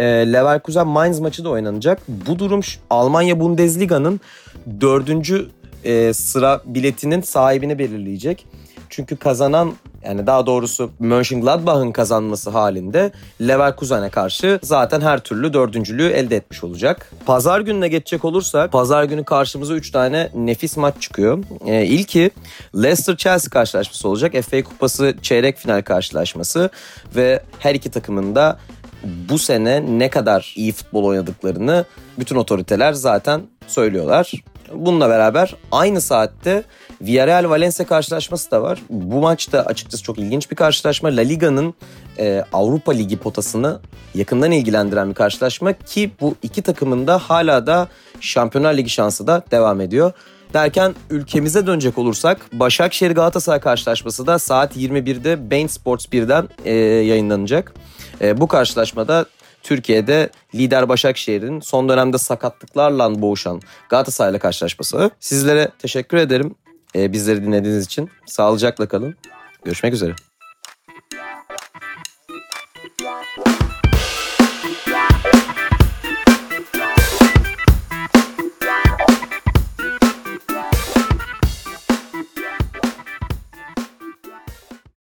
Leverkusen 0.04 0.88
Mainz 0.88 1.20
maçı 1.20 1.44
da 1.44 1.50
oynanacak. 1.50 2.00
Bu 2.08 2.40
durum 2.40 2.62
Almanya 2.90 3.40
Bundesliga'nın 3.40 4.20
dördüncü 4.82 5.50
e, 5.84 6.14
sıra 6.14 6.62
biletinin 6.66 7.22
sahibini 7.22 7.80
belirleyecek. 7.80 8.46
Çünkü 8.90 9.16
kazanan 9.16 9.74
yani 10.06 10.28
daha 10.28 10.46
doğrusu 10.46 10.92
Mönchengladbach'ın 11.00 11.92
kazanması 11.92 12.50
halinde 12.50 13.12
Leverkusen'e 13.42 14.10
karşı 14.10 14.60
zaten 14.64 15.02
her 15.02 15.20
türlü 15.20 15.54
dördüncülüğü 15.54 16.08
elde 16.08 16.36
etmiş 16.36 16.64
olacak. 16.64 17.12
Pazar 17.26 17.62
gününe 17.62 17.88
geçecek 17.88 18.26
olursak 18.26 18.72
pazar 18.72 19.04
günü 19.04 19.24
karşımıza 19.24 19.74
3 19.74 19.92
tane 19.92 20.30
nefis 20.36 20.78
maç 20.78 20.96
çıkıyor. 21.00 21.44
Ee, 21.66 21.86
ilki 21.86 22.32
Leicester-Chelsea 22.76 23.50
karşılaşması 23.50 24.10
olacak. 24.10 24.34
FA 24.50 24.64
Kupası 24.64 25.16
çeyrek 25.22 25.58
final 25.58 25.82
karşılaşması 25.82 26.70
ve 27.16 27.44
her 27.60 27.76
iki 27.76 27.92
takımın 27.92 28.36
da 28.36 28.60
bu 29.04 29.38
sene 29.38 30.00
ne 30.00 30.10
kadar 30.10 30.54
iyi 30.56 30.72
futbol 30.72 31.04
oynadıklarını 31.04 31.86
bütün 32.20 32.36
otoriteler 32.36 32.94
zaten 32.94 33.42
söylüyorlar. 33.68 34.32
Bununla 34.74 35.10
beraber 35.10 35.56
aynı 35.72 36.02
saatte 36.02 36.64
Villarreal 37.02 37.50
Valencia 37.50 37.86
karşılaşması 37.86 38.52
da 38.52 38.62
var. 38.62 38.80
Bu 38.90 39.20
maç 39.20 39.52
da 39.52 39.66
açıkçası 39.66 40.04
çok 40.04 40.20
ilginç 40.20 40.52
bir 40.52 40.56
karşılaşma. 40.56 41.10
La 41.10 41.22
Liga'nın 41.22 41.74
e, 42.20 42.44
Avrupa 42.54 42.92
Ligi 42.92 43.18
potasını 43.18 43.80
yakından 44.16 44.52
ilgilendiren 44.52 45.10
bir 45.10 45.16
karşılaşma 45.16 45.74
ki 45.74 46.12
bu 46.22 46.36
iki 46.44 46.62
takımın 46.62 47.08
da 47.08 47.18
hala 47.18 47.68
da 47.68 47.88
Şampiyonlar 48.20 48.74
Ligi 48.74 48.90
şansı 48.90 49.28
da 49.28 49.44
devam 49.52 49.82
ediyor. 49.82 50.12
Derken 50.54 50.96
ülkemize 51.10 51.68
dönecek 51.68 51.98
olursak 51.98 52.46
Başakşehir 52.54 53.12
Galatasaray 53.12 53.60
karşılaşması 53.60 54.28
da 54.28 54.40
saat 54.40 54.78
21'de 54.78 55.52
Bein 55.52 55.68
Sports 55.68 56.06
1'den 56.06 56.50
e, 56.66 56.74
yayınlanacak. 57.06 57.74
E, 58.22 58.40
bu 58.40 58.48
karşılaşmada 58.48 59.26
Türkiye'de 59.64 60.30
lider 60.56 60.90
Başakşehir'in 60.90 61.60
son 61.60 61.90
dönemde 61.90 62.18
sakatlıklarla 62.18 63.22
boğuşan 63.22 63.62
Galatasaray'la 63.90 64.40
karşılaşması. 64.40 65.12
Sizlere 65.20 65.70
teşekkür 65.80 66.18
ederim 66.18 66.56
e, 66.96 67.14
bizleri 67.14 67.44
dinlediğiniz 67.44 67.86
için. 67.86 68.10
Sağlıcakla 68.26 68.88
kalın. 68.88 69.16
Görüşmek 69.64 69.94
üzere. 69.94 70.16